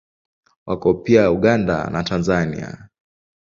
Wako 0.65 0.93
pia 0.93 1.31
Uganda 1.31 1.89
na 1.89 2.03
Tanzania. 2.03 2.89